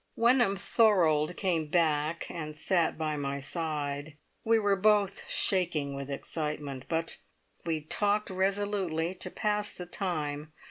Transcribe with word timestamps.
Wenham 0.15 0.55
Thorold 0.55 1.37
came 1.37 1.67
back, 1.67 2.25
and 2.31 2.55
sat 2.55 2.97
by 2.97 3.15
my 3.17 3.39
side. 3.39 4.17
We 4.43 4.57
were 4.57 4.75
both 4.75 5.29
shaking 5.29 5.93
with 5.95 6.09
excitement, 6.09 6.85
but 6.89 7.17
we 7.67 7.81
talked 7.81 8.31
resolutely 8.31 9.13
to 9.13 9.29
pass 9.29 9.71
the 9.75 9.85
time. 9.85 10.53